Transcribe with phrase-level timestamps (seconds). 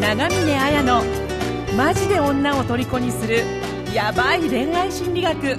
[0.00, 1.02] 長峰綾の
[1.76, 3.42] マジで女を虜にする
[3.92, 5.42] ヤバい恋愛心理学。
[5.42, 5.56] どう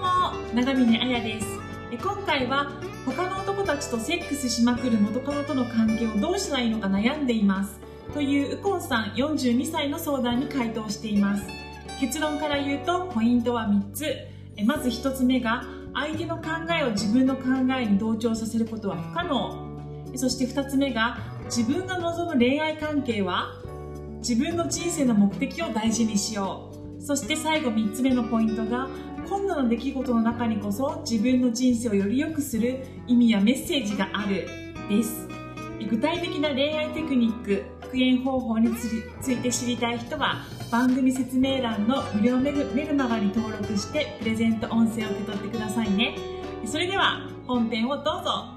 [0.00, 1.46] も長峰彩です。
[1.92, 2.72] え今回は
[3.04, 7.78] 他の男たちとセックスしまくる元カノとの関係をどうしたらいいのか悩んでいます。
[8.14, 11.44] というウコンさん42歳の相談に回答しています。
[12.00, 14.06] 結論から言うとポイントは3つ。
[14.56, 16.44] えまず1つ目が相手の考
[16.80, 17.42] えを自分の考
[17.78, 19.65] えに同調させることは不可能。
[20.16, 23.48] そして2つ目が自分が望む恋愛関係は
[24.18, 27.02] 自分の人生の目的を大事にしよう。
[27.02, 28.88] そして最後3つ目のポイントが
[29.28, 34.48] 困難な出来事の中にこそ自分の人生をより良くする意味やメッセージがある。
[34.88, 35.28] です。
[35.88, 46.16] 具体的な恋愛テクニック復縁方法について知りたい人は番組説明欄の無料メルメルマガに登録してプレゼント音声を受け取ってくださいね。
[46.64, 48.56] それでは本編をどうぞ。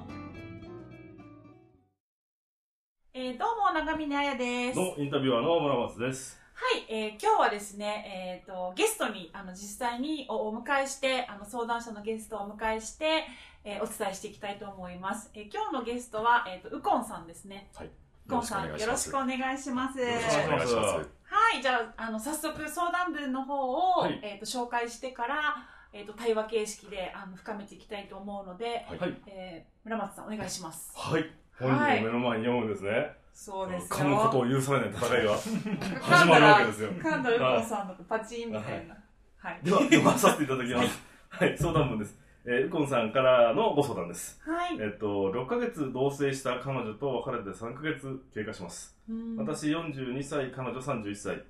[3.12, 4.78] えー、どうも長峰彩です。
[4.78, 6.38] のインタビュアーの村松です。
[6.54, 13.24] はい、えー今日はですね、えー、とゲストにあの実際におお迎えしてあの相談者のゲストをお迎えして、
[13.66, 17.68] えーお伝えしていきたいと思います、えー今日のゲストは、えー、とウコンさんですね。
[17.74, 17.88] はい。
[17.88, 20.00] ウコンさんよろしくお願いします。
[20.00, 21.10] よろしくお願いします。
[21.24, 21.62] はい。
[21.64, 24.20] じゃああの早速相談文の方を、はい。
[24.22, 25.56] えー、と紹介してから、
[25.94, 29.18] えー、と対話形式であの深めていきたいと思うので、はいはい。
[29.26, 30.92] えー村松さんお願いします。
[30.96, 31.26] はい。
[31.60, 33.20] 本人を目の前に読むんですね。
[33.34, 36.92] そうですよ噛むことを許されない戦いが噛始まるわけですよ。
[36.92, 38.96] 噛んだらウコンさんのパチンみたいな
[39.38, 41.02] はいでは、読まさせていただきます。
[41.30, 42.20] はい、相談文です。
[42.46, 44.42] えー、ウコンさんからのご相談です。
[44.44, 48.98] はいえっと、6ヶ月同棲した彼女と別れて3ヶ月経過します。
[49.10, 51.44] うん私42歳、彼女31歳。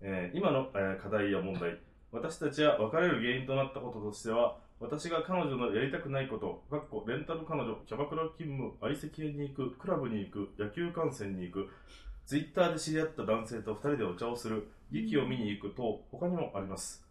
[0.00, 1.78] えー今の、えー課題や問題。
[2.10, 11.68] 私たちは別れる原因となったこととしては、私が彼女のやりたくないこと、かっこレンタル彼女、キャバクラ勤務、相席屋に行く、クラブに行く、野球観戦に行く、
[12.26, 17.02] ツイッターで知り合った男性と2人でお茶をする、劇を見に行く等、他にもあります。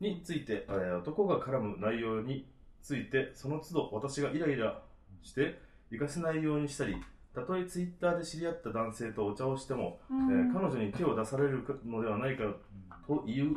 [0.00, 2.44] について、えー男が絡む内容に
[2.82, 4.82] ついて、その都度私がイライラ
[5.22, 5.60] して、
[5.90, 6.96] 行かせないようにしたり、
[7.34, 12.44] たとえツイッターで知り合った男性とお茶をしても、えー彼女に手を出されるのではないか
[13.06, 13.56] という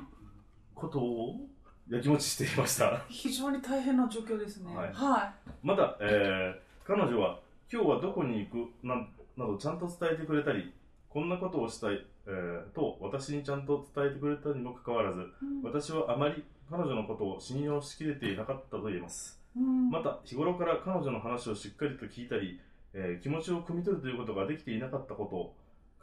[0.75, 1.47] ことを
[1.89, 3.03] やきもちしていました。
[3.09, 4.75] 非常に大変な状況ですね。
[4.75, 7.39] はいはまだ、えー彼女は
[7.71, 8.85] 今日はどこに行く？
[8.85, 8.95] な
[9.37, 10.71] などちゃんと伝えてくれたり、
[11.09, 15.25] こんなことをしたい、えーと私にちゃんと伝えてくれたにもかかわらず、い。
[15.63, 19.39] 私はあまり彼女のことを信用しきれていなかったと言えます。
[19.55, 22.59] うんまた日頃から彼女の話をしっかりと聞いたり、
[22.93, 25.53] えー気持ちを汲み取るということができていなかったこと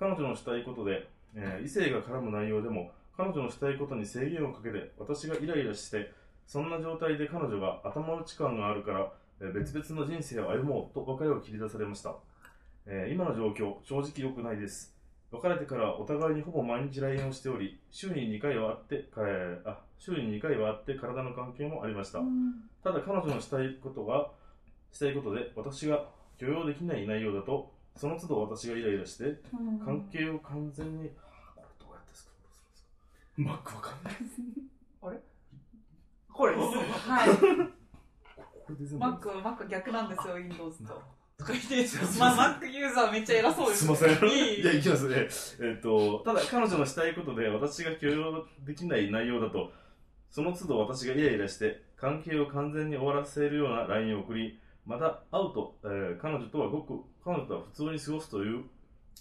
[0.04, 6.12] 彼女のしたいことで、えー異性が絡む内容でも彼女のしたいことに制限をかけて私がイライラして
[6.46, 12.14] そんな状態で彼女が頭打ち感があるから、えー別々の人生を歩もうと別れを切り出されました、
[12.86, 14.94] えー今の状況正直良くないです。
[15.30, 22.54] 別れてからお互いにほぼ毎日 LINE をしており週に2回は会って、えーあ週に2回は会って体の関係もありました、うん。
[22.82, 24.30] ただ彼女のしたいことが
[24.92, 26.06] したいことで私が
[26.38, 29.78] 許容できない内容だとその都度私がイライラしてうん。
[29.84, 31.10] 関係を完全に、
[33.36, 34.14] マックわかんない
[36.32, 36.68] これです。
[37.08, 37.28] はい。
[37.36, 37.46] こ
[38.70, 41.02] れで全部マックはマック逆なんですよ、Windows と。
[41.38, 41.86] とか言って、
[42.18, 44.28] まあ、マックユーザーめっちゃ偉そうですすいません。
[44.28, 45.28] いや、いきますね。
[45.60, 49.72] えっと、ただ彼女のしたいことで私が許容できない内容だと、
[50.30, 58.64] その都度私がイライラして、関係を完全に終わらせるような LINE を送り、また会うと、えー彼女とはごく、彼女とは普通に過ごすという、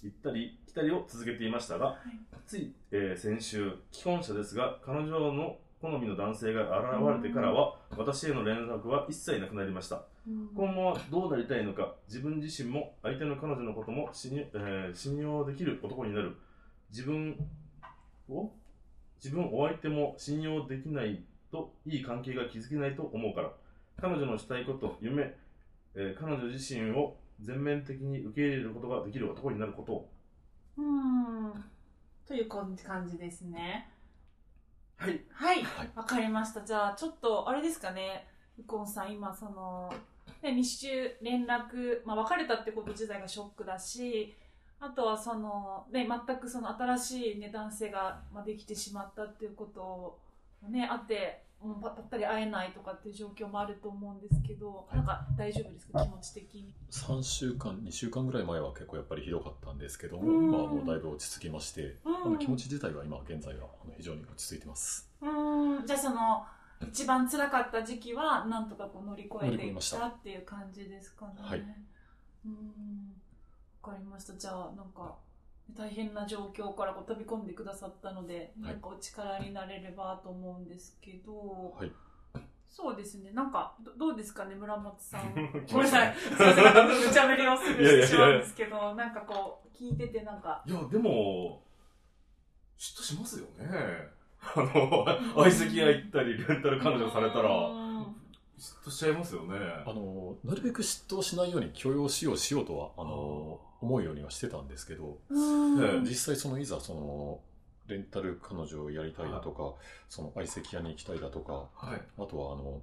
[0.03, 1.97] 行ったり来たりを続けていましたが、
[2.47, 10.03] つい、えー先週、既婚者ですが、彼女の好みの男性が現れてからは、私への連絡は一切なくなりました。
[10.55, 16.37] 今後はどうなりたいのか、自分自身も相手の彼女のことも信用,、えー信用できる男になる。
[16.89, 17.37] 自分
[18.29, 18.51] を、
[19.21, 21.21] 自分お相手も信用できない
[21.51, 23.51] といい関係が築けないと思うから。
[23.99, 25.35] 彼女のしたいこと、夢、
[25.95, 30.09] えー彼女自身を全面的に受け入れることができる男になることを。
[30.77, 31.63] うん。
[32.27, 32.75] という感
[33.07, 33.89] じですね。
[34.97, 35.21] はい。
[35.31, 35.91] はいはい。
[35.95, 36.61] わかりました。
[36.61, 38.27] じゃあ、ちょっと、あれですかね。
[38.59, 39.91] ウコンさん、今、その、
[40.41, 44.35] ね、密集、連絡、まあ、別れたってこと自体がショックだし、
[44.79, 50.19] あとはその、ね、全くその新しい、ね、男性が、まあ、できてしまったっていうことを
[50.69, 56.03] ね、あって、もうぱったり会えないとかっていう状況もあると思うんですけど、なんか大丈夫ですか？
[56.03, 56.73] 気持ち的に。
[56.89, 60.45] 3週間、2週間ぐらい前は結構やっぱりひどかったんですけども、うん。
[60.49, 62.15] 今はもうだいぶ落ち着きまして、うん。
[62.15, 65.09] あの気持ち自体は今現在はあの非常に落ち着いてます。
[65.21, 65.85] うん。
[65.85, 66.45] じゃあその
[66.81, 71.33] 一番辛かった時期はなんとかこう乗り越えていったたっていう感じですかね。
[71.39, 71.59] はい
[72.45, 73.13] うん。
[73.83, 74.33] かりました。
[74.35, 75.15] じゃあ、なんか、
[75.77, 81.91] 大変な状況からこう飛び込んでくださったので、はいなんかお力になれればと思うんですけど、はい。
[82.69, 83.31] そうですね。
[83.31, 85.33] なんか、どどうですかね、村松さん。
[85.69, 86.15] ごめんなさい。
[86.15, 91.61] すいま無茶ぶりをすぐしてしまうんですけど、なんかこう、聞いててなんか、いや、でも、
[92.77, 93.67] 嫉妬しますよね。
[94.55, 97.91] あの、相席屋行ったり、レンタル彼女されたら、うん
[98.61, 99.57] 嫉妬しちゃいますよね。
[99.87, 105.17] あの、なるべく嫉妬しないように許容しようしようとは、あの、思うようにはしてたんですけど、
[106.03, 107.39] 実際そのいざその、
[107.87, 109.73] レンタル彼女をやりたいだとか、
[110.07, 112.01] その相席屋に行きたいだとか、はい。
[112.17, 112.79] あとはあの、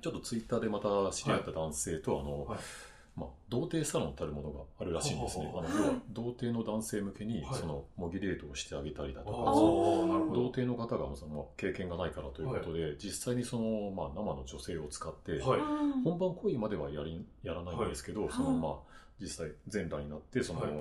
[0.00, 2.58] ちょっとツイッターでまた知り合った男性と、あの、はい。
[3.14, 5.52] まあ、童貞サロンたるものがあるらしいんですね。
[5.54, 7.60] あの、要は童貞の男性向けに、はい。
[7.60, 9.50] その、模擬デートをしてあげたりだとあか。
[10.34, 18.28] 童貞の方がその経験がないからということで、実際にその、まあ、生の女性を使って、本番行為まではやりやらないんですけど、い。
[18.30, 18.91] そのまあ
[19.22, 20.72] 実際全裸になってその、はい。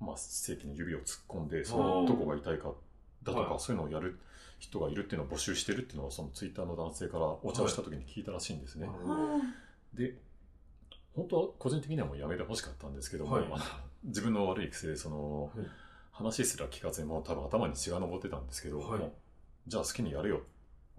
[0.00, 2.72] まあ性器に指を突っ込んでそうんのどこが痛いか
[3.22, 3.60] だとか、はい。
[3.60, 4.18] そういうのをやる
[4.58, 8.88] 人がいるっていうのを募集してるっていうのはそのツイッターの男性からお茶をした時に聞いたらしいんですね。
[9.92, 10.14] で
[11.14, 13.38] 本当は個人的にはもうやめてほしかったんですけども、
[14.02, 15.66] 自分の悪い癖でその、はい。
[16.14, 19.00] 話すら聞かずにもう多分頭に血が上ってたんですけど、はい。
[19.66, 20.42] じゃあ好きにやれよ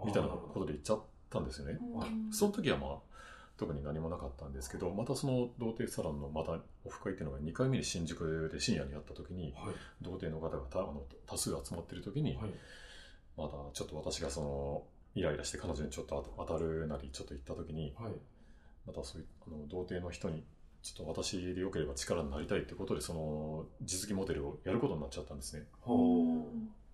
[0.05, 0.99] みたいなことで言っちゃっ
[1.29, 1.77] たんですよね。
[1.79, 2.33] うん。
[2.33, 2.91] その時はまあ、
[3.57, 9.73] 特に何もなかったんですけど、またその童貞サロンのまたオフ会っていうのが2回目に新宿で深夜にやった時に、はい。
[10.01, 12.51] 童貞の方がたあの多数集まってる時に、はい。
[13.37, 14.83] またちょっと私がその、
[15.15, 18.13] イライラして彼女にちょっと当たるなりちょっと言った時に、はい。
[18.85, 20.43] またそういう、あの、童貞の人に、
[20.83, 25.63] ちょっと私でよければ力になりたいってことで、その、実技モデルをやることになっちゃったんですね。
[25.81, 26.45] ほ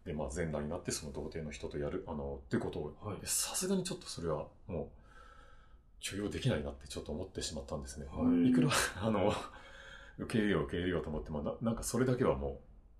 [0.05, 2.95] で、まあ、全裸になって、その童貞の人とやる、あの、ってことを。
[3.25, 5.00] さすがにちょっとそれはもう
[6.01, 8.07] 許容できないなってちょっと思ってしまったんですね。
[8.07, 8.69] はいいくら、
[9.01, 9.33] あの、
[10.17, 12.59] 受け入れよう受け入れようと思ってもな、なんかそれだけはも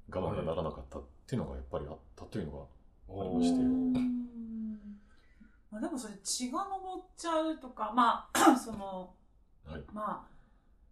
[0.10, 2.66] う我慢がならなかったっていうのがやっぱりあったというのが、
[3.10, 4.22] ありまして
[5.74, 9.14] あ、でもそれ血が上っちゃうとかまあ その
[9.66, 9.84] はい。
[9.92, 10.32] まあ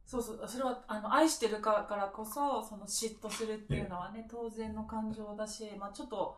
[0.06, 6.35] そうそうそれはあの愛してるからからこそその嫉妬するっていうのはね当然の感情だし、まあ、ちょっと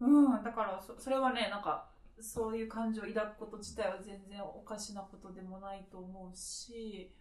[0.00, 1.86] うんだからそそれはねなんか
[2.22, 7.12] そういう感情を抱くこと自体は全然おかしなことでもないと思うし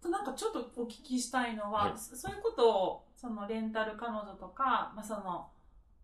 [0.00, 1.92] あとなんかちょっとお聞きしたいのは、はい。
[1.98, 5.48] そそういうことをそのレンタル彼女とか、まあ、その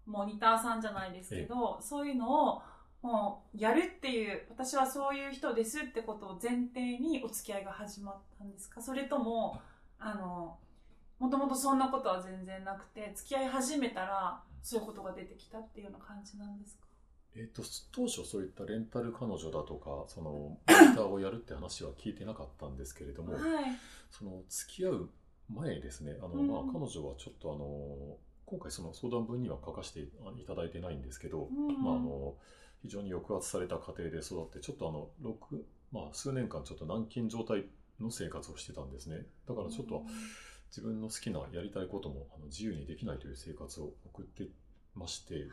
[0.07, 2.63] モニターさんじゃないですけどそういうのを
[3.03, 8.83] もうやるっていう私はそういう人ですってことを前提にお付き合いが始まったんですか？
[8.83, 9.61] それとも
[10.01, 10.59] あの
[11.21, 16.88] もともとそんなことは全然なくて付き合い始めたらそういうことが出てきたっていうような感じなんですか？
[17.37, 23.43] えっ、と、当初そういったレンタル彼女だとか、その、モニターをやるって話は聞いてなかったんですけれども、はい。
[24.11, 25.11] その、付き合う
[25.49, 26.49] 前ですね、あの、うん。
[26.49, 28.17] まあ、彼女はちょっとあの、
[28.47, 30.09] 今回その相談文には書かせてい
[30.47, 31.83] ただいてないんですけど、うん。
[31.83, 32.35] まあ、あの、
[32.83, 37.65] 非常に抑圧された家庭で育って、ちょっとあの、六まあ、数年間ちょっと軟禁状態
[38.01, 39.27] の生活をしてたんですね。
[39.49, 40.05] だからちょっと
[40.71, 44.49] 自分の好きなやりたいこともあの自由にできないという生活を送って
[44.95, 45.45] まして、で、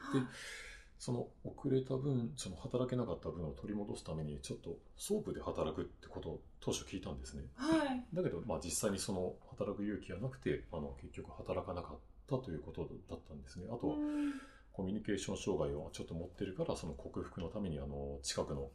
[0.98, 7.44] その遅れた分、その働けなかった分を取り戻すために、ちょっとソープで働くってことを当初聞いたんですね。
[7.56, 11.98] はいだけど、まあ実際にその働く勇気がなくて、あの結局働かなかっ
[12.30, 13.66] たということだったんですね。
[13.70, 14.34] あとは、うん
[14.76, 18.72] コミュニケーション障害をちょっと持ってるから、その克服のために、あの、近くの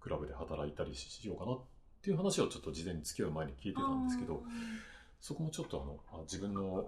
[0.00, 1.60] クラブで働いたりしようかなっ
[2.02, 4.42] ていう話をちょっと事前に付き合う前に聞いてたんですけど、
[5.20, 6.84] そこもちょっとあの、あ自分の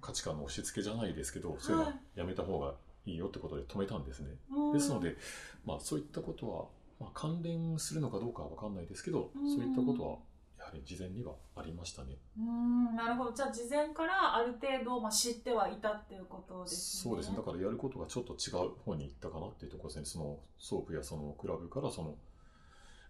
[0.00, 2.74] 価値観の押し付けじゃないですけど、そういうのはやめた方が
[3.06, 4.30] いいよってことで止めたんですね。
[4.50, 5.16] うんですので、
[5.64, 6.66] まあそういったことは、
[7.00, 10.18] まあ関連するのかどうかはわかんないですけど、うんそういったことは、
[10.58, 12.16] やはり事前にはありましたね。
[12.38, 17.36] うんなるほどじゃあ事前からある程度、まあ、知ってはいたっていうことですねそうですね。
[17.36, 20.04] だからやることがちょっと違う方に行ったかなっていうところですね。
[20.06, 22.14] そのソープやそのクラブからその、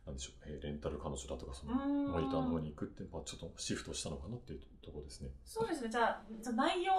[0.07, 2.13] なんでしょう、えーレンタル彼女だとか、そのうん。
[2.13, 5.31] モニターの方に行くって、まあちょっとシフトしたのかなっていうところですね。
[5.45, 5.91] そうですね。
[5.91, 6.93] じゃあじゃあ内容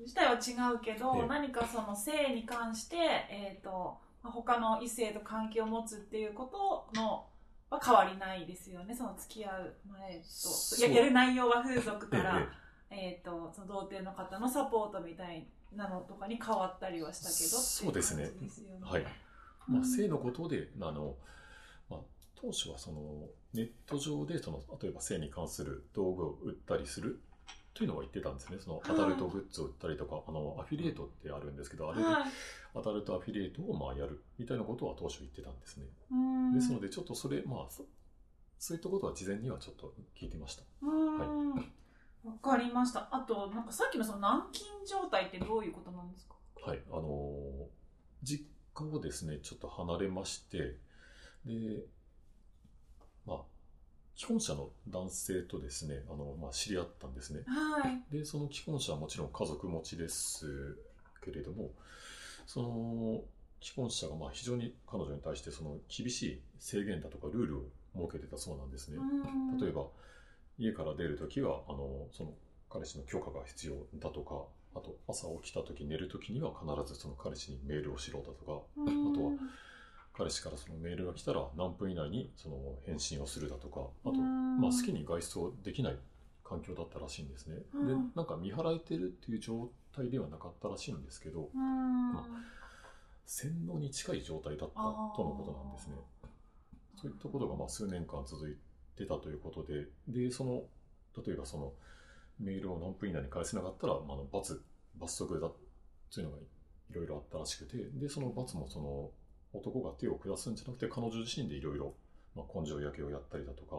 [0.00, 1.26] 自体は違うけど、ええ。
[1.26, 7.26] 何かその性に関して、えーとまあ他の異性と関係を持つっていうことの
[7.68, 8.94] は変わりないですよね。
[8.94, 12.48] その付き合う前とややる内容は風俗から、
[12.90, 18.30] ええー、とその童貞の方のサポートみたいなのとかに変わったりはしたけどそうですね。
[18.82, 19.04] はい。
[19.68, 21.16] まあ、性のことで、あの、まあ、
[22.40, 27.20] 当初はそのネット上でその例えば性に関する道具を売ったりする
[27.74, 28.58] というのは言ってたんですね。
[28.60, 32.24] そのアダルトグッズを売ったりとか、あのアフィリエイトってあるんですけど、あれではい
[32.74, 35.86] アダルトアフィリエイトをまあやるみたいなことは当初言ってたんですね。
[36.10, 37.84] うんですので、ちょっとそれ、まあ、そ
[38.58, 40.62] そういったことは事前にはちょっと聞いてました。
[40.82, 43.08] うんわかりました。
[43.12, 46.34] あと、なんかさっきのその軟禁状態ってどういうことなんですか？
[46.66, 47.66] はい、あのー
[48.22, 50.72] 実家をですね、ちょっと離れまして、で、
[51.44, 51.95] まあ、
[54.16, 57.42] 既婚者の男性とですね、あの、まあ、知り合ったんですね。
[57.46, 58.02] はい。
[58.10, 60.78] で、その既婚者はもちろん家族持ちです
[61.22, 61.70] けれども、
[62.46, 63.22] その、
[63.60, 67.62] 既婚者がまあ非常に彼女に対してその厳しい制限だとかルールを
[67.94, 68.98] 設けてたそうなんですね。
[69.60, 69.86] 例えば、
[70.58, 72.32] 家から出るときは、あの、その
[72.70, 74.44] 彼氏の許可が必要だとか、
[74.74, 79.32] あと朝起きたとき寝るときには必ずその彼氏にメールをしろだとか、うん、あとは
[80.16, 82.56] 彼氏からそのメールが来たら何分以内にその
[82.86, 85.98] 返信をするだとか、あと、うんまあ好きに外出をできない
[86.42, 87.56] 環境だったらしいんですね。
[87.56, 92.16] でうん、なんか見払えてるっていう状態ではなかったらしいんですけど、うん、
[93.26, 95.96] 洗脳に近い状態だったとのことなんですね。
[96.94, 98.56] そういったことがまあ数年間続い
[98.96, 100.62] てたということで、で、その、
[101.26, 101.72] 例えばその、
[102.40, 104.62] メールを何分以内に返せなかったら、まあ、あの罰、
[104.98, 105.50] 罰則だ、
[106.10, 109.10] というのがいろいろあったらしくて、で、その罰もその、
[109.52, 111.94] 男が手を下すんじゃなくて、彼女自身でいろいろ、
[112.34, 113.76] まあ、根性焼けをやったりだとか、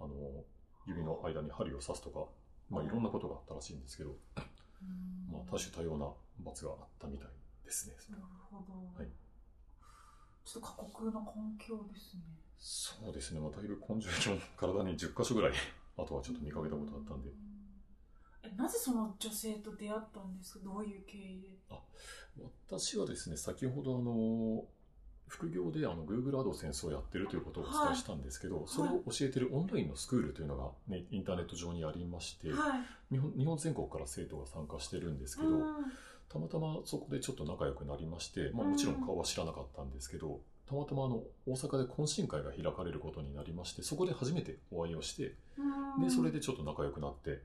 [0.00, 0.44] あの、
[0.86, 2.26] 指の間に針を刺すとか、
[2.70, 4.16] まあ、いろんなことがあったらしいんですけど、
[5.30, 6.08] まあ、多種多様な
[6.40, 7.28] 罰があったみたい
[7.64, 7.94] ですね。
[8.10, 8.72] なるほど。
[8.98, 9.08] はい。
[10.44, 12.22] ちょっと過酷な環境ですね。
[12.58, 15.52] そうですね、まあ、だいぶ根性焼けも体に10箇所ぐらい、
[15.96, 17.30] あとはちょっと見かけたことあったんで、
[18.42, 20.64] えなぜその女性と出会ったんですか？
[20.64, 21.48] どういう経緯で？
[22.68, 24.66] 私はですね、先ほどあの、
[25.26, 32.76] 副業であの Google AdSense をやってるということをお伝えしたんですけど、それを教えてるオンラインのスクールというのが、ね、インターネット上にありまして、は
[33.10, 33.14] い。
[33.14, 35.62] 日本日本全国から生徒が参加してるんですけど、うん。
[36.28, 45.34] たまたまそこでちょっと仲良くなりまして、まあ、もちろん顔は知らなかったんですけど、たまたまあの大阪で懇親会が開かれることになりまして、そこで初めてお会いをして、
[46.00, 47.42] で、それでちょっと仲良くなって、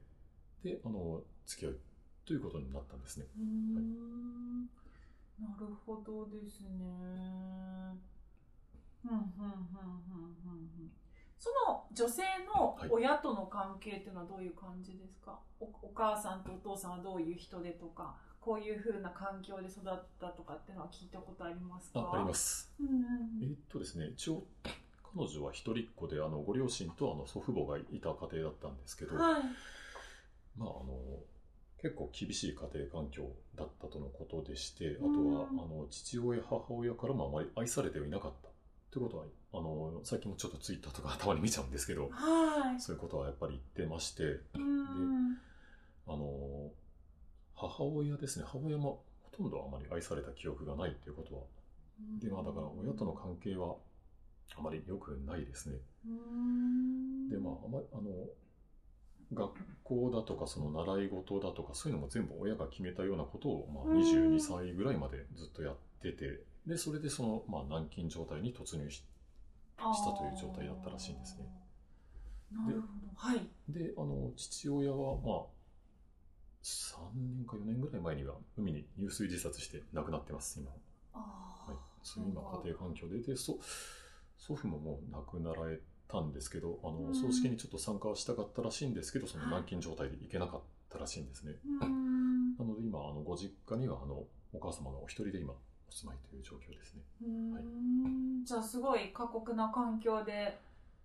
[0.63, 1.79] で、あの、付き合う
[2.25, 3.25] ということになったんですね。
[3.37, 4.69] うーん
[5.41, 7.97] なるほどですね。
[11.39, 19.83] その女性の親との関係っていうのはどういう感じですか、おお母さんとお父さんはどういう人でとかこういうふうな環境で育っ
[20.19, 22.01] たとかっていうのは聞いたことありますか？
[22.01, 22.69] あ、あります。
[22.79, 23.03] うんうん
[23.41, 24.43] えーっとですね、一応、
[25.15, 29.41] 彼女は一人っ子で、あの、ご両親とあの祖父母がいた家庭だったんですけど、うんはい。
[30.57, 30.99] まあ、あの、
[31.81, 38.49] 結構厳しい家庭環境だったとのことでして、あとうんは、あの、父親、母親からもあまり愛されてはいなかった。
[38.91, 44.23] ということは、あの、最近もちょっとツイッターとかたまに見ちゃうんですけど、はいそういうことはやっぱり言ってまして、
[44.55, 45.37] うん
[46.07, 46.71] あの、
[47.55, 51.41] 母親ですね、母親もほとんどあまり愛された記憶がないということは、
[52.21, 53.75] で、まあだから親との関係は
[54.57, 55.77] あまり良くないですね。
[56.05, 58.01] うんで、まあ、あまり、あの、
[59.33, 59.51] 学
[59.83, 69.03] 校だとか、その習い事だとか、そういうのも全部親が決めたようなことを、まあ、うん22歳ぐらいまでずっとやってて、で、それでその、まあ、軟禁状態に突入し、
[69.93, 71.45] したという状態だったらしいんですね。
[72.51, 73.11] なるほど。
[73.15, 73.47] はい。
[73.69, 75.45] で、あの、父親は、まあ、
[76.63, 80.71] 3年か4年ぐらい前には海に入水自殺して亡くなってます、今。
[81.13, 81.17] あ
[81.67, 83.59] はいー、そういう今家庭環境で、で、そ
[84.37, 85.79] 祖父ももう亡くなられ
[86.09, 91.53] たんですけど、あの、うん葬式にちょっと参加はしたかったらしいんですけど、そのはい軟禁状態で行けなかったらしいんですね。
[91.81, 97.01] うんなので今、あの、ご実家には、あの、お母様がお一人で今、お住まいという状況ですね。
[97.23, 100.59] うはいんじゃあすごい過酷な環境で、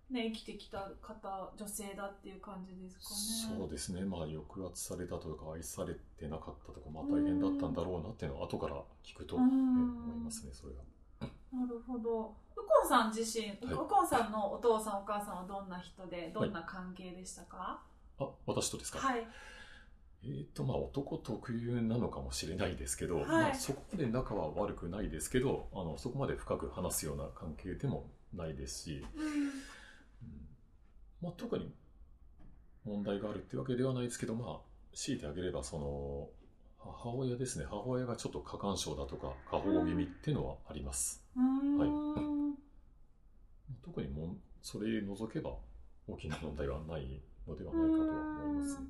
[0.09, 3.57] ね、生きてきた方女性だっていう感じですかね。
[3.59, 4.01] そうですね。
[4.01, 9.51] まあ、抑圧されたとか、愛されてなかったとか、まあ、大変だったんだろうなっていうのは、後から聞くと、ねうん
[10.03, 10.81] 思いますね、それは。
[11.53, 12.35] なるほど。
[12.55, 13.57] ウコンさん自身、はい。
[13.73, 17.81] ウコンさんのお父さんお母さんはどんな人でどんな関係でしたか？
[18.19, 18.99] あ、私とですか？
[18.99, 19.27] はい。
[20.23, 23.25] えーと、まあ、男特有なのかもしれないですけど、はい。
[23.27, 29.23] まあ、そこまで仲は悪くないですけど、あの、そこまで深く話すような関係でもないですし、うん。
[29.23, 29.51] うん。
[31.21, 31.71] まあ、特に
[32.85, 34.59] 問題があるってわけではないですけど、まあ、
[34.93, 36.29] 強いてあげれば、その、
[36.85, 37.65] 母親ですね。
[37.65, 41.23] 母親がちょっと過干渉だとか、過保護気味っていうのはあります。
[41.35, 41.89] はい
[43.83, 45.51] 特にもん、それ除けば
[46.07, 48.87] 大きな問題はないのではないかとは思いますね。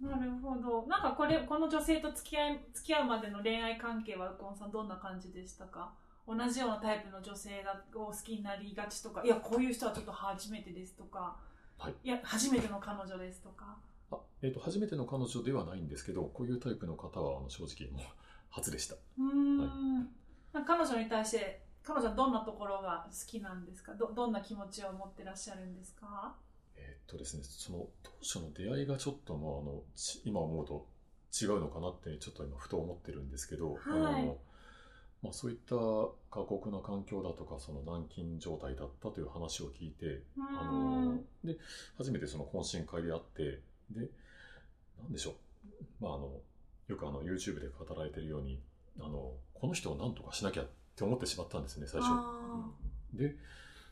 [0.00, 0.86] なるほど。
[0.86, 5.92] なんかこれ、この女性と付き合い、付き合うまでの恋愛関係は、ウコンさんどんな感じでしたか？
[6.28, 11.36] 同じようなタイプの女性がを好きになりがちとか、いや、こういう人はちょっと初めてですとか、
[11.78, 13.76] はいや、初めての彼女ですとか。
[14.12, 18.02] あ、えっ、と、初めての彼女ではないんですけど、こういうタイプの方は、あの、正直、もう、
[18.50, 18.94] 初でした。
[18.94, 19.58] うーん。
[20.52, 23.94] なんか彼女に対して、彼女はどんなところが好きなんですか？
[23.94, 26.34] どどんな気持ちを持ってらっしゃるんですか？
[26.74, 30.88] えーっとですね、その当初の出会いがちょっともうあの、ち今思うと
[31.40, 34.38] 違うのかなってちょっと今ふと思ってるんですけど、あの、
[35.22, 35.76] まあそういった
[36.30, 41.56] 過酷な環境だとか、その軟禁状態だったという話を聞いて、あの、で、
[41.98, 44.08] 初めてその懇親会で会って、で、
[45.00, 45.34] なんでしょう。
[46.00, 46.40] まああの、
[46.88, 48.60] よくあの YouTube で語られてるように、
[49.00, 52.10] あの、この人を何とかしなきゃって思ってしまったんですね、最初。
[52.10, 52.70] あ
[53.14, 53.34] で、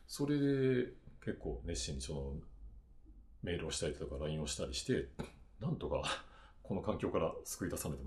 [0.07, 2.33] それで結構熱心にその
[3.43, 5.07] メールをしたりとか LINE をしたりして、
[5.59, 6.03] なんとか
[6.63, 8.05] この環境から救い出さないと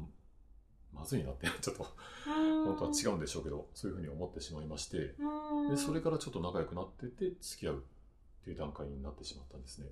[0.92, 7.84] まずいなって、ちょっとー本当は違うんでしょうけど、そういうふうに思ってしまいまして、うんで、それからちょっと仲良くなってて付き合う
[8.40, 9.86] っていう段階になってしまったんですね。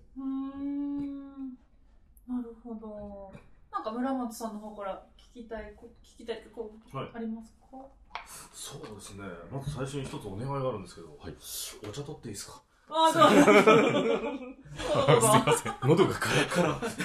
[2.28, 3.32] なるほど。
[3.72, 7.66] なんか村松さんの方から聞きたいこ聞きたいってこう、はいありますか？
[8.52, 9.24] そうですね。
[9.52, 11.34] まず最初に一つお願いがあるんですけど、はい
[11.88, 12.62] お茶取っていいですか？
[12.88, 13.44] あどうぞ。
[13.44, 14.12] どうぞど
[15.18, 16.80] うぞ喉がカラカラ。
[16.80, 17.04] 申し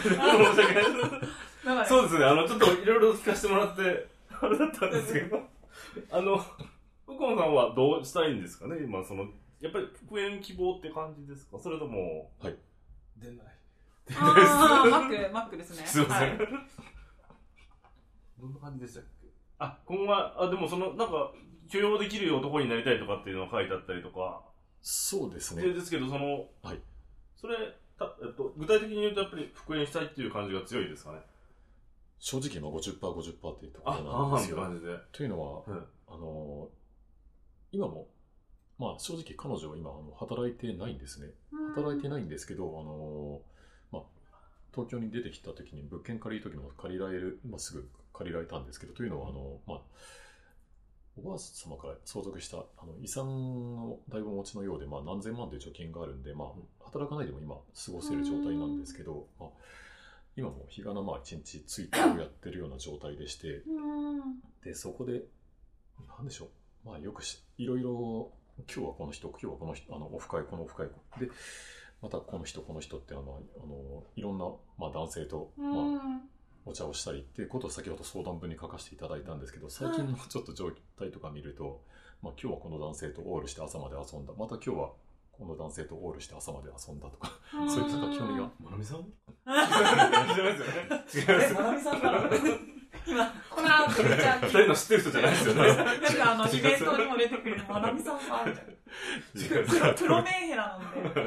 [0.62, 0.82] 訳な
[1.84, 3.82] いそうですね、あの、ちょっといろいろ聞かせてもらって、
[4.30, 5.40] あれだったんですけど、
[6.12, 6.44] あの、
[7.08, 8.78] 右近さんはどうしたいんですかね？
[8.84, 9.26] 今、その、
[9.60, 11.60] やっぱり復縁希望って感じですか？
[11.60, 12.56] それとも、はい。
[13.18, 13.46] 出ない。
[14.16, 15.86] あーマックマックですね。
[15.88, 16.38] すいません。
[16.38, 16.48] はい
[18.40, 19.28] どんな感じでしたっけ？
[19.60, 21.32] あ、今後は、あ、でもその、なんか、
[21.70, 24.42] 許容できる男になりたいとかっていうのが書いてあったりとか、
[24.82, 25.74] そうですねで。
[25.74, 26.82] ですけど、その、はい
[27.36, 27.56] それ、
[28.00, 31.22] たえっと、具体的に言うとやっぱり復縁したいっていう感じが強いですかね？
[32.18, 34.58] 正直まあ50%、50%っていうとこあ、ろなんですよ。
[34.58, 34.98] 感じで。
[35.12, 36.70] というのは、うんあの、
[37.72, 38.08] 今も、
[38.80, 41.32] まあ正直彼女は今あの働いてないんですね。
[41.76, 43.51] 働いてないんですけど、あの、まあ、
[44.74, 49.82] 東京に出てきた時に物件借りる時も借りられる、まあ、すぐ借りられたんですけど、というのは、あの、まあ、
[51.18, 53.28] おばあ様から相続したあの遺産
[53.86, 56.48] をだいぶお持ちのようで、まあ、何千万という貯金があるんで、まあ、
[56.86, 59.50] 働かないでも今過ごせる状態なんですけど、まあ、
[60.38, 64.22] 今も日がなまあ一日ツイッターをやってるような状態でして、うん
[64.64, 65.24] で、そこで、
[66.08, 66.50] なんでしょ
[66.86, 66.88] う。
[66.88, 68.32] まあよくし、いろいろ、
[68.74, 70.88] 今日はこの人、今日はこの人、あの、オフ会、このオフ会。
[71.20, 71.30] で、
[72.02, 74.46] またこの人、この人って、あの、あのいろんな、
[74.78, 76.22] まあ男性と、うまあ、ん
[76.66, 81.82] お茶をしたりっていうことを先ほど相談文に書かせていただいたんですけど、最近のちょっと状態とか見ると、
[82.22, 84.34] まあ今日はこの男性とオールして朝まで遊んだ。
[84.38, 84.92] また今日は
[85.32, 87.32] この男性とオールして朝まで遊んだとか、
[87.68, 88.52] そういった書き込みが。
[88.60, 88.98] まなみさん？
[89.02, 91.34] じゃないですよね。
[91.34, 92.30] 違いますえ、まなみさんから
[93.08, 95.62] 今、この後めっちゃ二人の知ってる人じゃないですよね。
[95.62, 98.72] なんかあの、イベントにも出てくるまなみさんが、みたいな。
[99.98, 101.22] プロメンヘラなんで。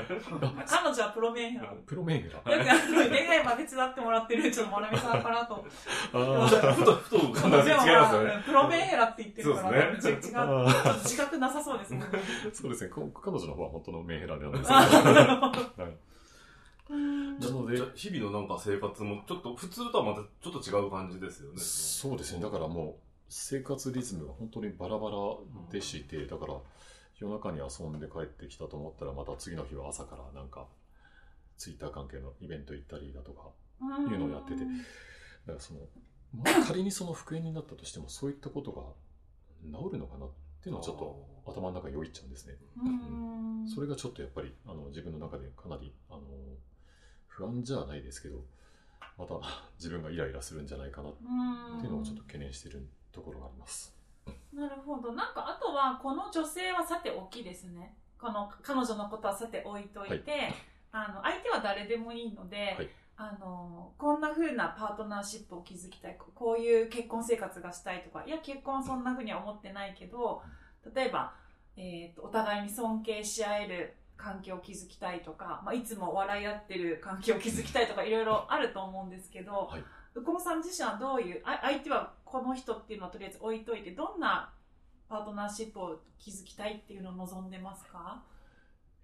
[0.67, 1.65] 彼女はプロメンヘラ。
[1.65, 2.39] よプロメンヘラ。
[2.41, 5.65] くあの、恋愛まで手伝ってもらってる、ちょっとまなみさんかなと。
[6.13, 7.19] あふと、ふと。
[7.19, 10.21] プロメンヘラって言ってるから、そう違う。
[10.21, 12.01] ちょあっと自覚なさそうですね。
[12.01, 12.91] ーそうですね。
[12.91, 14.65] こ彼女の方は本当のメンヘラですけど。
[14.69, 15.97] あない
[16.91, 21.59] うんなので、日々のなんか生活も、ちょっと普通とはまたちょっと違う感じですよね。
[21.59, 22.43] そうですね。
[22.43, 22.95] だからもう、
[23.29, 25.17] 生活リズムが本当にバラバラ
[25.71, 26.55] でして、だから、
[27.19, 30.67] 夜中に遊んで帰ってきたと思ったら、また次の日は朝からなんか、
[31.57, 33.51] ツイッター関係のイベント行ったりだとか、
[33.81, 34.61] いうのをやってて
[35.47, 35.81] だからその、
[36.33, 38.83] まあ、仮にその復縁になったとしても、そういったことが
[39.65, 40.29] 治るのかなっ
[40.63, 42.55] ていうのはちょっと頭の中によぎっちゃうんですね。
[42.85, 46.21] うんそれがちょっとやっぱり、あの、自分の中でかなり、あの、
[47.29, 48.45] 不安じゃないですけど、
[49.19, 49.41] また
[49.79, 51.13] 自分がイライラするんじゃないかなっ
[51.81, 53.95] ていうのをちょっと懸念してるところがあります。
[54.53, 55.13] なるほど。
[55.13, 57.97] なんか、あとは、この女性はさておきですね。
[58.19, 60.53] この、彼女のことはさて置いといて、
[60.93, 62.89] あの、相手は誰でもいいので、はい。
[63.17, 70.43] あの、こんな風なパートナーシップを築きたい、ここういう結婚生活がしたいとか、いや、結婚はそんな風には思ってないけど、
[70.95, 71.35] 例えば、
[71.77, 79.85] えっ、と、お互いに尊敬し合える関係を築きたいとか、まあ、いつも笑い合ってる関係を築きたいとか、いろいろあると思うんですけど、はい。
[80.17, 84.53] 右近さん自身はどういうあ相手はこの人っていうのはとりあえず置いといてどんな
[85.09, 88.25] パートナーシップを築きたいっていうのを望んでますか？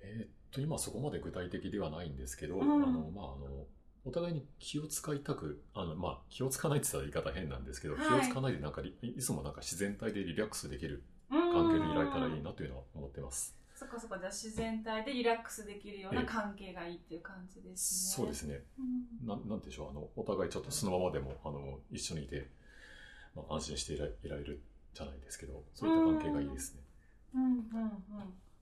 [0.03, 2.83] えーっと、今そこまで具体的ではないんですけど、うん。
[2.83, 3.67] あの、まあ、あの、
[4.05, 8.05] お互いに気を使いたく、あの、まあ、気を使わないって言ったら言い方変なんですけど、はい。
[8.05, 13.57] 気を使わないでなんかり、いつもなんか自然体でリラックスできる関関係にいられたらいいなというのは思ってます。
[13.77, 16.27] そっかそっかじゃあ自然体でリラックスできるようなええ。
[16.27, 18.11] 関係がいいっていう感じですね。
[18.17, 18.65] そうですね。
[18.77, 19.29] うん。
[19.29, 22.51] なん、なんでしょう、あの、お互いちょっとそのままでも、あの、一緒にいて、
[23.35, 24.61] まあ、安心していらいられる
[24.95, 26.81] じゃないですけど、そういった関係がいいですね。
[27.35, 27.61] うんうんうん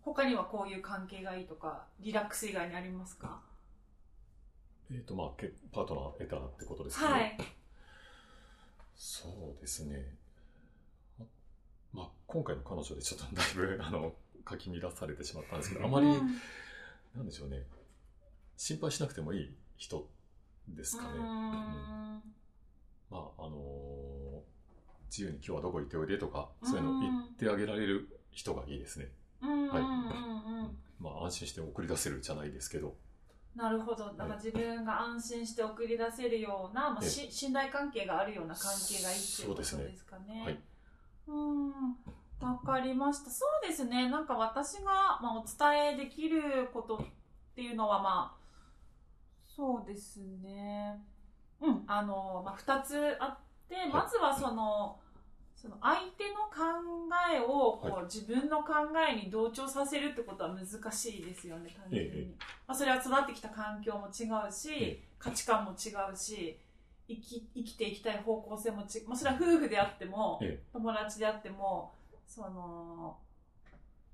[0.05, 3.41] 他にはこういう関係がいいとかリラックス以外にありますか？
[4.91, 7.37] えっ、と、まあ、けパートナー得たらってことですけど、はい
[8.97, 10.03] そうですね。
[11.19, 11.27] ま
[11.93, 16.41] まあ、今回の彼女でちょっとだいぶ、 あの、かき乱されてしまったんですけど、あまり、うん
[17.15, 17.65] なんでしょうね。
[18.57, 20.09] 心配しなくてもいい人
[20.69, 21.19] ですかね。
[21.19, 22.23] うーんま
[23.13, 24.18] あ、あのー
[25.11, 29.09] 自由に今日はどこ行っておいでとか、そういうの言ってあげられる人がいいですね。
[29.41, 32.97] はいうんまあ、安心して送り出せるじゃないですけど、
[33.55, 34.07] なるほど。
[34.17, 40.43] だから自分が安心して送り出せるような、まあ、し信頼関係があるような関係がいいっていうことそうですねですかね。
[40.45, 40.61] はい
[41.29, 41.73] うん。
[42.41, 43.31] わかりました。
[43.31, 44.09] そうですね。
[44.09, 47.07] なんか私が、まあ、お伝えできることっ
[47.55, 48.39] ていうのは、まあ、
[49.45, 51.03] そうですね。
[51.61, 51.83] うん。
[51.87, 54.99] あの、まあ、二つあって、まずはその、
[55.61, 56.63] その相手の考
[57.35, 58.75] えをこう、は自分の考
[59.11, 62.11] えに同調させるってことは難しいですよね、単純に。
[62.11, 66.57] ええまあ、それは育ってきた環境も違うし、え価値観も違うし
[67.09, 70.61] 生き生きていきたい方向性も違う、まあ、それは夫婦であっても、え。
[70.73, 71.93] 友達であっても
[72.25, 73.17] その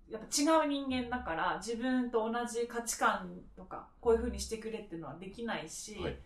[0.08, 6.16] やっぱ違う人間だから自分と同じ価値観とかこういうふうにしてくれっていうのはできないし、はい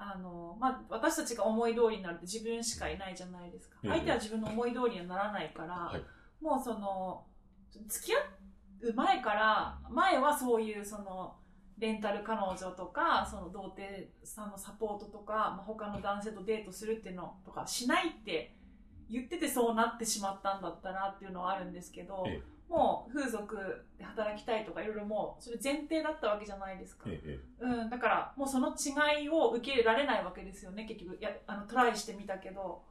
[0.00, 6.02] あのまあ、私たちが思い通りになるって自分しかいないじゃないですか、ええ相手は自分の思い通りにはならないから、はい。
[6.40, 7.24] もうその
[7.88, 8.18] 付き合
[8.90, 11.34] う前から前はそういうその
[11.78, 18.54] レンタル彼女とかその童貞さんのサポートとか、まあ、他の男性とデートするっていうのとかしないって
[19.10, 23.56] 言っててそうなってしまったんだったらっていうのはあるんですけど、えもう風俗
[23.96, 31.18] で働きたいとかいろいろもうそれ前提だったわけじゃないですか、ええうん、だからもうその違いを受け入れられないわけですよね結局。
[31.20, 32.82] やあのトライしてみたけど、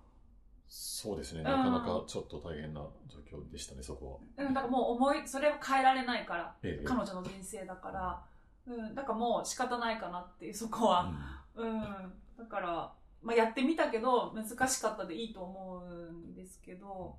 [0.68, 1.44] そうですね、ん。
[1.44, 4.46] なかなかちょっと大変な状況でしたね、そこは。
[4.46, 6.56] うん、だからもう思いそれを変えられないから。
[6.64, 8.24] ええ彼女の人生だから、
[8.68, 11.14] うん、だからもう仕方ないかなっていうそこは、
[11.56, 17.16] うん、だから、まあ、やってみたけど難しかったでいいと思うんですけど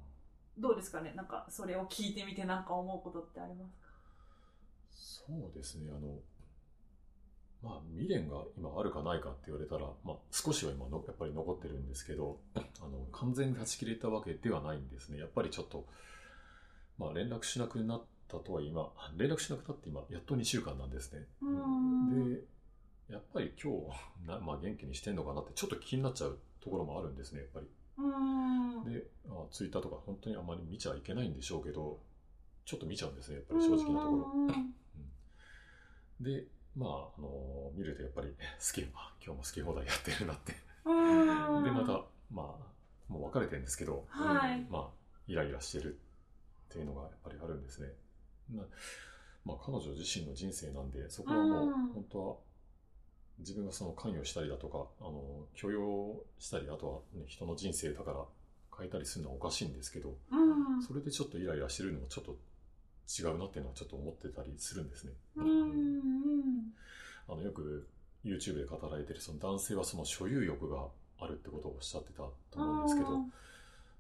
[0.59, 1.13] どうですかね？
[1.15, 3.89] なんかそれを聞いてみてなんか思うことってありますか？
[4.91, 6.19] そうですね、あの、
[7.63, 15.19] まあ、未練が今あるかないかって言われたら、まあ、少しは今の、やっぱり残ってるんですけど、あの、完全に断ち切れたわけではないんですね。
[15.19, 15.87] やっぱりちょっと、
[16.99, 21.27] まあ、連絡しなくなったとは今、連絡しなくなって今、やっと2週間なんですね。
[21.43, 22.43] うんで、
[23.11, 27.67] やっぱり今日、なまあ、元気にしてんのかなって、ちょっと気になっちゃうところもあるんですね、やっぱり。
[27.99, 28.93] うん。
[28.93, 31.99] で、あツイッターとか本当にあまり見ちゃいけないんでしょうけど、
[32.65, 34.33] ちょっと見ちゃうんですね、やっぱり正直なところ。
[34.35, 34.75] うん
[36.21, 36.45] で、
[36.77, 40.55] まあ、あの見るとやっぱり 好き、あ今日も好き放題やってるなって。
[40.85, 41.65] うん。
[41.65, 44.67] で、また、まあ、もう別れてるんですけど、はい。
[44.69, 44.91] まあ、
[45.27, 45.99] イライラしてるっ
[46.69, 47.93] ていうのがやっぱりあるんですね。
[48.51, 48.65] な
[49.45, 51.89] まあ、彼女自身の人生なんで、そこはもううん。
[51.93, 52.37] 本当は
[53.39, 58.25] 自分がその関与したりだとか、あの許容したり、あとは、ね、人の人生だから
[58.77, 60.83] 変えたりするのはおかしいんですけど、うん。
[60.83, 62.37] それでちょっとイライラしてるのもちょっと
[63.09, 65.13] 違うなっていうのはちょっと思ってたりするんですね。
[65.37, 66.73] うん
[67.29, 67.87] あのよく
[68.25, 70.87] YouTube で語られてるその男性はその所有欲が
[71.21, 73.09] あるってことをおっしゃってたと思うんですけど、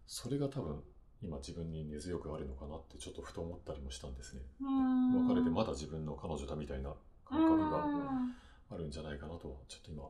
[0.06, 0.82] それが多分
[1.22, 4.42] 今自分に根強くあるのかなってちょっとふと思ったりもしたんですね。
[4.60, 6.92] 別れてまだ自分の彼女だみたいな
[7.24, 7.84] 感覚が
[8.70, 10.04] あるんじゃないかなとはちょっと今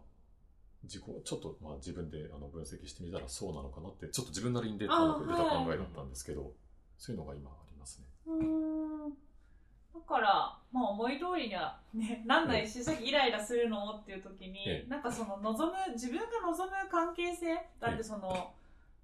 [0.84, 5.24] 自己ちょっとまあ自分であの分析してみたらそうなのかなってちょっと自分なりに出た考
[5.72, 6.52] えだったんですけど、
[6.98, 8.06] そういうのが今ありますね。
[8.26, 9.10] うん。
[9.10, 13.94] だから、まあ、思い通りには、ね、なんないし、さっきイライラするの？
[13.94, 14.88] っていう時に、ええ。
[14.88, 18.52] なんかその望む自分が望む関係性だってその、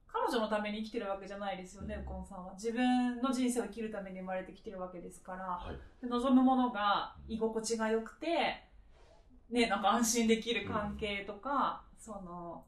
[0.06, 2.00] 彼女のために生きてるわけじゃないですよね、うん。
[2.02, 2.52] 右近さんは。
[2.54, 6.04] 自分の人生を生きるために生まれてきてるわけですから、はい。
[6.04, 8.62] で望むものが居心地が良くて、
[9.50, 12.64] ね、なんか安心できる関係とか、その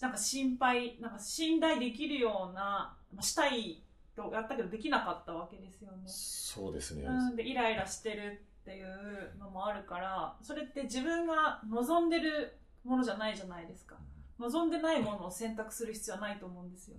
[0.00, 3.82] なんか心配なんか信頼できるようなまあしたい
[4.14, 6.02] とやったけどできなかったわけですよね。
[6.06, 7.04] そうですね。
[7.04, 13.96] うん、でイライラしてるっていうのもあるからそれって自分が望んでるものじゃないじゃないですか。
[14.40, 16.96] 望んでないものを選択する必要はないと思うんですよ、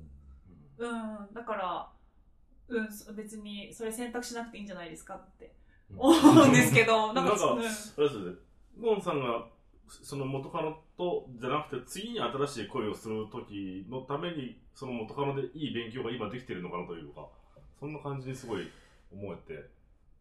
[0.78, 1.90] うん、だから、
[2.68, 5.52] うん、そ別にそれ選択しなくていいんじゃないですかって
[5.98, 6.12] 思
[6.44, 8.40] うんですけどなんかなんかうん
[8.82, 9.46] ゴンさんが
[9.88, 17.28] その元カノとじゃなくて次に新しい恋をする時のためにその元カノでいい勉強が今できてるのかなというか
[17.80, 18.70] そんな感じにすごい
[19.12, 19.70] 思えて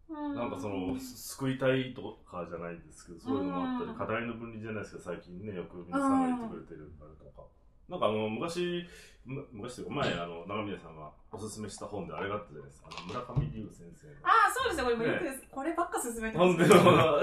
[0.09, 0.35] うん。
[0.35, 7.47] なんかそのす救いたいとかじゃないんですけどそういうのもあったりうん課題の分離じゃないですけど最近ねよく皆さんが言ってくれてるあれとか
[7.91, 8.87] なんかあの昔
[9.27, 12.89] む昔というか前あの長峰さんがおすすめした本であれがあったじゃないですか。
[12.89, 14.15] あの村上龍先生の。
[14.25, 14.85] ああそうですよ。
[14.87, 15.31] これもよく、ね。
[15.51, 16.57] こればっか進めてます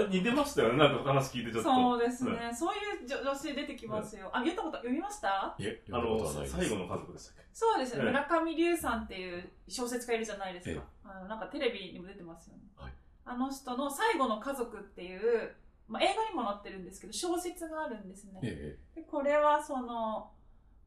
[0.09, 0.77] 似てましたよね。
[0.77, 1.69] なんか話聞いてちょっと。
[1.71, 5.55] そうですね、そういう女女性出てきますよ、あ読んだこと読みました？
[5.57, 6.55] いえ、あのことはないです。
[6.55, 7.41] 最後の家族でしたっけ？
[7.51, 10.81] そうですね、ええ村上龍さんっていう小説家いるじゃないですか。
[10.81, 11.09] え。
[11.09, 12.61] あのなんかテレビにも出てますよね。
[12.77, 12.93] はい。
[13.25, 15.55] あの人の最後の家族っていう
[15.87, 18.39] まあ、映画にもなってるんですけど小説があるんですね。
[18.43, 18.77] え。
[18.93, 20.29] でこれはその、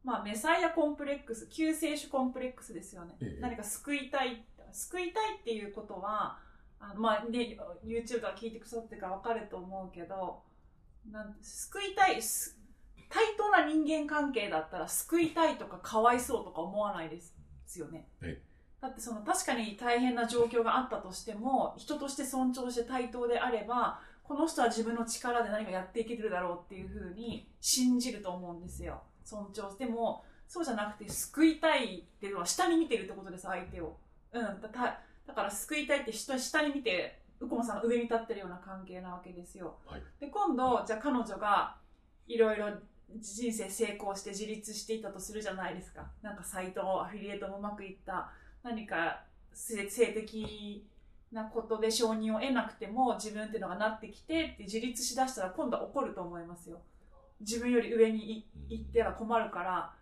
[0.04, 3.40] まあ、メサイアコンプレックス救世主コンプレックスですよね、ええ。
[3.40, 6.38] 何か救いたい救いたいっていうことは
[6.78, 10.42] あの、まあね、YouTube とか聞いてくださってるから分かると思うけど
[11.10, 12.58] なんて救いたいす
[13.08, 17.20] 対等な人間関係だったら救いたいとかかわいそうとか思わないで
[17.66, 18.06] すよね。
[18.22, 18.40] え
[18.80, 33.96] だってその確かに大変な状況があったとしても人として尊重して対等であればこの人は自分の力で何かやっていけるだろうっていうふうに信じると思うんですよ尊重してもそうじゃなくて救いたいっていうのは下に見てるってことです相手を、
[34.32, 40.02] うん、だだだから救いたいって人下に見てウコマさんが上に立ってるような関係なわけですよ、はい。
[40.20, 41.76] で今度じゃあ彼女が
[42.26, 42.68] いろいろ
[43.18, 46.10] 人生成功して自立していったとするじゃないですか。
[46.22, 48.30] なんかサイトアフィリエイトもうまくいった。
[48.62, 50.84] 何か性性的
[51.32, 56.80] なことで承認を得なくても自分っていうのがなってきてって自立しだしたら今度は怒ると思いますよ
[57.40, 59.92] 自分より上にい行っては困るから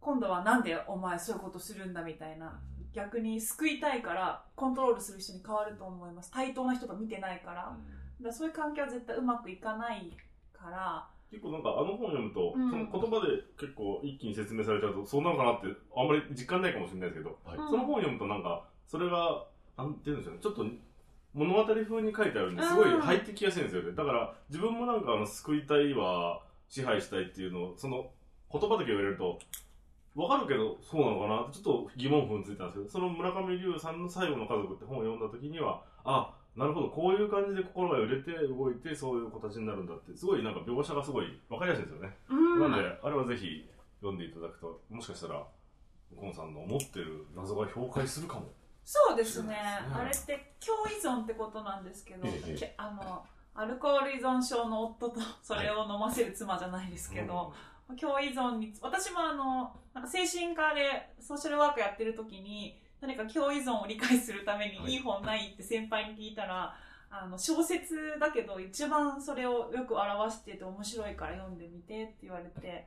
[0.00, 2.60] 今度はなんでお前そういうことするんだみたいな。
[2.92, 6.30] 逆に救いたいからコントロールする人に変わると思います。
[6.30, 7.54] 対等な人が見てないから。
[7.56, 7.76] だか
[8.22, 10.12] らそういう関係は絶対うまくいかない
[10.52, 11.08] から。
[11.30, 12.70] 結構なんかあの本読むと、うん。
[12.70, 17.56] その言葉で結構一気に説明されちゃうとそうなのかなってあんまり実感ないかもしれないですけど、はい。
[17.56, 17.68] うん。
[17.70, 19.46] その本を読むとなんかそれが
[19.78, 20.40] なんて言うんでしょうね。
[20.42, 20.66] ちょっと
[21.32, 23.92] 物語風に書いてあるんですごい入ってきやすいんですよね。
[23.92, 26.42] だから自分もなんかあの救いたいは
[26.72, 28.08] 支配したいっていうのをその
[28.50, 29.38] 言葉だけ言われると
[30.14, 31.42] わかるけどそうなのかな？
[31.42, 42.60] ってちょっと疑問符についたんですけどその村上龍さんの「最後の家族」って本を読んだ時にはあなるほどこういう感じで心が揺れて動いてそういう形になるんだってすごいなんか描写がすごいわかりやすいんですよね、うん。
[42.60, 43.68] なんであれはぜひ
[44.00, 45.46] 読んでいただくともしかしたら
[46.16, 48.52] コンさんの思ってる謎が氷解するかも。
[48.84, 49.56] そうですね。
[49.86, 52.56] うんあれって共依存ってことなんですけど、ええ。
[52.58, 57.52] けあのアルコール依存症の夫とそれを飲ませる妻じゃないですけど、
[58.00, 66.74] 共依存に私もあのなんか精神科でソーシャルワークやってる時に何か共依存を理解するためにいい本ないって先輩に聞いたら、
[67.10, 72.86] あの小説だけど一番それをよく表してて面白いから読んでみてって言われて、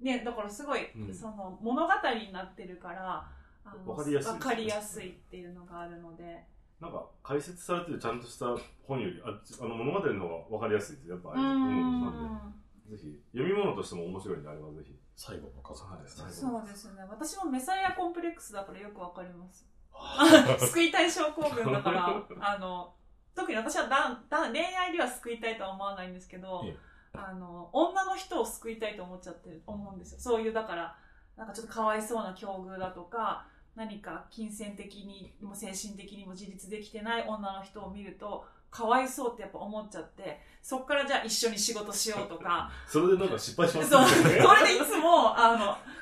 [0.00, 1.14] ね、だからすごい、うん。
[1.14, 3.28] その物語になってるから
[3.66, 4.32] あのわかりやすいですね。
[4.32, 6.46] わかりやすいっていうのがあるので。
[6.80, 8.46] なんか解説されてるちゃんとした
[8.86, 11.10] 本よりああの物語の方が分かりやすいです。
[11.10, 12.00] やっぱあうあいうん。
[12.02, 12.54] なん
[12.88, 12.96] で。
[12.96, 13.20] ぜひ。
[13.32, 14.94] 読み物としても面白いんであればぜひ。
[15.16, 16.24] 最後の家族ですね。
[16.24, 17.02] はいそうですね。
[17.10, 19.68] 私もメサイアコンプレックスだからよくわかります。
[19.90, 20.24] は
[20.58, 22.94] 救いたい症候群だからあの
[23.34, 26.76] 特に私はだんだん恋愛では救いたいとは思わないんですけど、ええ。
[27.14, 30.20] あの女の人を救いたいと思っちゃってる思うんですよ。
[30.20, 30.96] そういうだから
[31.36, 33.46] なんかちょっとかわいそうな境遇だとか
[33.78, 45.58] 何か金銭的にも精神的にも自立できてない女の人を見るとかわいそうってやっぱ思っちゃってそっからじゃあ一緒に仕事しようとか それでなんか失敗しますそう、そねれでいつも、あの、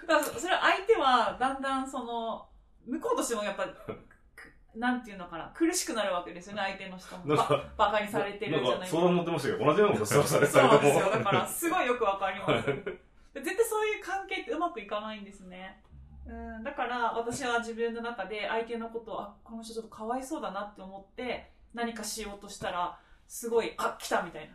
[0.08, 2.48] だからそれは相手はだんだんその、
[2.86, 7.36] 向こうとしてもやっぱ、くなんていうのかな、苦しくなるわけですよね、相手の人も。
[7.76, 11.10] バカにされてるじゃない相談乗ってましたけど同じようなことしてましたねそうですよ。
[11.10, 12.66] だから、すごいよくわかります。
[13.36, 15.82] で絶対そういう関係ってうまくいかないんですね。
[16.28, 24.48] うん、だから私は自分の中で相手のことをあこの人ちょっとかわいそうだなって思って何かしようとしたらすごいあ来たみたい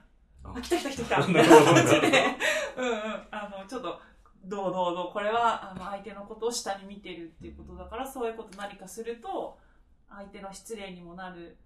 [0.44, 0.52] な。
[0.52, 0.62] あ。
[0.62, 1.04] 来た来た来た。
[1.04, 2.08] 来たみたいな感じで。
[2.78, 2.98] うんうん。
[3.32, 4.00] あのちょっと
[4.44, 9.58] どうどうどうこれはあの相手のことを下に見てるっていうことだからそういうこと何かすると
[10.10, 11.58] 相手の失礼にもなる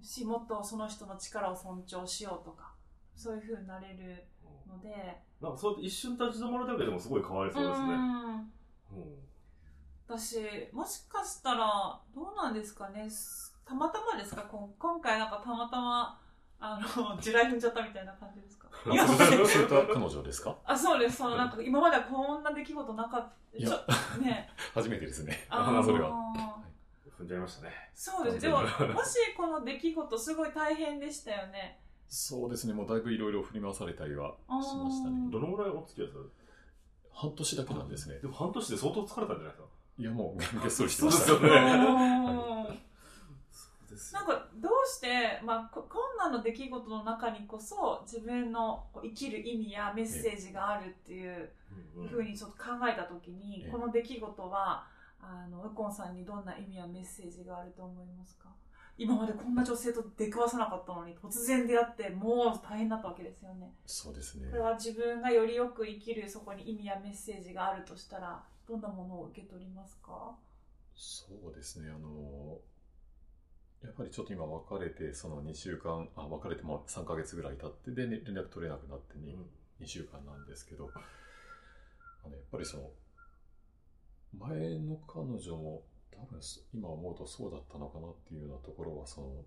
[0.00, 2.72] しもっとその人の力を尊重しようとか
[3.16, 4.24] そういうふうになれる
[4.66, 5.22] ので。
[5.40, 8.34] なんかそうやって一瞬立ち止まるだけでもすごいかわいそうですね、うん。
[8.34, 9.24] うん
[10.06, 10.36] 私
[10.72, 13.08] もしかしたらどうなんですかね。
[13.08, 14.42] すたまたまですか？
[14.78, 16.20] 今回なんかたまたま
[16.60, 18.68] あの 地雷踏んじゃったみたいな感じですか？
[18.86, 20.56] 今までそれと彼女ですか？
[20.64, 21.16] あそうです。
[21.18, 23.58] そのなんか今まではこんな出来事なかった。
[23.58, 23.68] いや。
[23.70, 24.50] ちょね。
[24.74, 25.46] 初めてですね。
[25.48, 26.10] あの それは。
[27.18, 27.72] 踏んじゃいましたね。
[27.94, 28.40] そうです。
[28.40, 28.66] でもも
[29.04, 31.80] しこの出来事すごい大変でしたよね。
[32.08, 35.30] そうですね、もうだいぶいろいろ振り回されたりはしましたね。
[35.32, 36.24] どのぐらいお付き合いされ
[37.12, 38.16] 半年だけなんですね。
[38.16, 38.20] て。
[38.22, 39.68] でも半年で相当疲れたんじゃないですか？
[39.98, 41.32] いや、もう、げっそりしてました。
[41.32, 41.48] よね。
[41.48, 42.78] うん
[43.50, 51.50] そうですなんかどうして、まあ、こ困難の出来事の中にこそ自分のこう生きる意味やメッセージがあるっていう
[52.10, 53.70] ふうにちょっと考えた時に、ええ。
[53.70, 54.86] この出来事は
[55.20, 58.48] あのウコンさんにどんな意味やメッセージがあると思いますか？
[58.96, 63.72] 今までこんな女性と出くわさなかったのに突然出会ってもう大変だったわけですよね。
[63.86, 64.48] そうですね。
[64.50, 64.62] これ。
[64.62, 70.36] は自分がよりよく生きるそこに意味やメッセージがあるとしたらどんなものを受け取りますか？
[70.94, 72.60] そうですね、あの、
[73.82, 79.36] やっぱりちょっと今別れて、その2週間、あ、別れても3ヶ月ぐらい経って、で、ね連絡取れなくなって 2,
[79.80, 80.88] 2週間なんですけど、
[82.24, 82.90] あのやっぱりその、
[84.38, 89.44] 前の彼女も多分そ今思うとそうだったのかなっていうようなところは、その、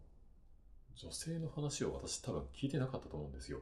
[0.96, 3.62] 女性の話を私多分聞いてなかったと思うんですよ。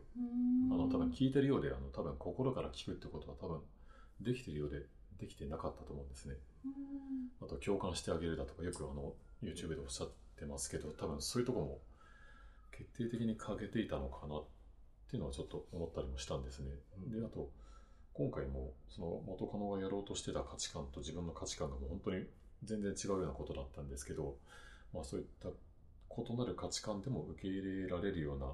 [0.72, 3.62] あの、多分聞いてるようで、あの、多分心から聞くってことは多分
[4.22, 4.86] できてるようで、
[5.20, 6.36] できてなかったと思うんですね。
[7.42, 11.80] あと共感してあげるだとかよくあの YouTube でおっしゃってますけど多分そういうところも
[12.72, 14.44] 決定的に欠けていたのかなっ
[15.10, 16.72] ていうのはちょっと思ったりもしたんですね。
[17.08, 17.50] であと
[18.14, 22.26] 今回もその元カノがやろうとしてた価値観と自分の価値観がもう本当に
[22.64, 24.36] 全然違うようなことだったんですけど、
[24.94, 28.48] まあ、そういった異なる価値観でも受け入れられるような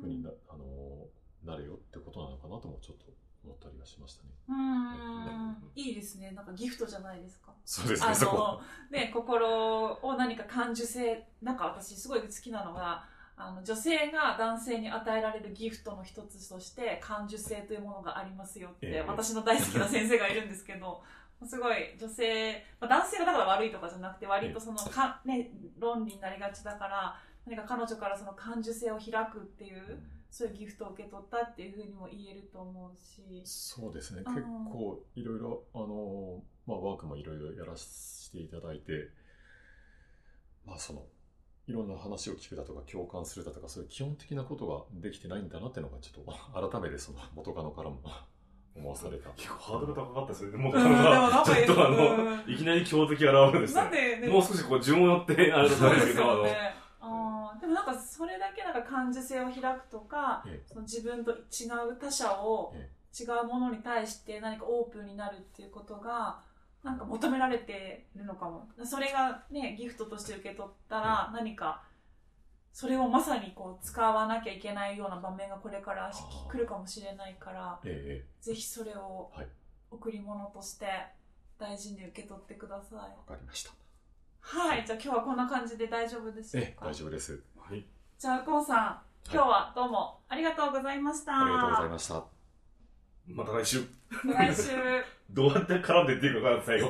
[0.00, 1.06] ふうにな,、あの
[1.44, 3.04] なるよってことなのかなともちょっと
[3.46, 4.30] 思ったりはしましたね。
[4.48, 5.56] うん。
[5.74, 5.92] い。
[5.92, 6.32] いですね。
[6.32, 7.52] なんかギフトじゃないですか。
[7.64, 11.26] そうですね、あのね心を何か感受性。
[11.42, 13.04] なんか私すごい好きなのが
[13.36, 19.04] あの女性が男性に与えられるギフトの一つとして感受性というものがありますよって、ええ。
[19.06, 21.02] 私の大好きな先生がいるんですけど
[21.44, 33.40] すごい女性、まあ、男性がだから悪いとかじゃなくて割とそのか、ね、論理になりがちだから何か彼女からその感受性を開くっていうそういうギフトを受け取ったっていうふうにも言えると思うし。
[33.44, 39.08] そうですね、うん結構いろいろ、あの、まあ、ワークもいろいろやらせていただいて、
[40.66, 41.04] まあ、その、
[41.66, 48.02] いろんな話を聞くだとか、共感するだとか、そういう基本的なことができてないんだなっていうのが、ちょっと改めてその元カノからも
[48.76, 49.30] 思わされた。
[49.30, 54.16] 結構ハードル高かったですでもなんかちょっとあうんの、いきなり強敵現れてですなんね。
[54.20, 56.44] でねもう少しこう順を寄って、あれだったんですけど、あの、
[58.16, 66.40] それだけなんか感受性を開くとか、えその自分と違う他者を、え違うものに対して何かオープンになるっていうことが
[66.82, 68.68] なんか求められてるのかも。
[68.84, 71.82] それがねギフトとして受け取ったら何か
[72.72, 76.10] それをまさにこう使わなきゃいけないような場面がこれから
[76.50, 79.48] 来るかもしれないからええ、ぜひそれをはい。
[79.90, 80.86] 贈り物として
[81.58, 82.98] 大事に受け取ってください。
[82.98, 83.70] わかりました。
[84.40, 84.84] はい。
[84.86, 87.42] じゃあ今日はこんな感じで大丈夫でしょうええ、か大丈夫です。
[87.56, 87.86] はい。
[88.18, 88.74] じゃあ、コウさ
[89.28, 91.32] ん、今日はどうもありがとうございました。
[91.38, 92.24] ありがとうございました。
[93.28, 93.84] また来週、
[94.24, 94.62] 来週。
[95.30, 96.88] どうやって絡んでっていいか最後。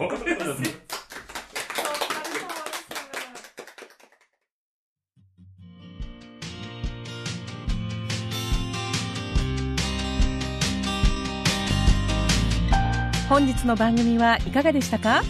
[13.29, 15.23] 本日の番組はいかがでしたか？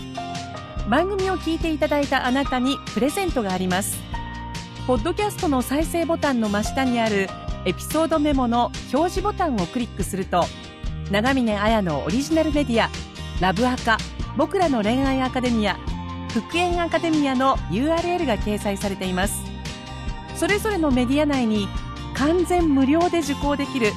[0.89, 3.99] 番組を聞いていただいたあなたにプレゼントがあります
[4.87, 7.29] ポッドキャストの再生ボタンの真下にある
[7.65, 10.45] エピソードメモの表示ボタンをクリックすると
[11.11, 12.89] 長峰綾のオリジナルメディア
[13.41, 13.99] ラブアカ
[14.37, 15.75] 僕らの恋愛アカデミア
[16.33, 19.43] 復縁アカデミアの URL が掲載されています。
[20.37, 21.67] それぞれのメディア内に
[22.15, 23.91] 完全無料で受講できる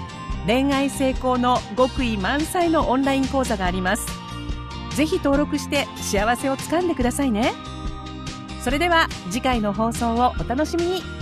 [0.47, 4.08] 恋愛成功の極意満載のオンライン講座があります。
[4.95, 7.54] ぜひ登録して幸せをつかんでくださいね。
[8.62, 11.18] それでは次回の放送をお楽しみに。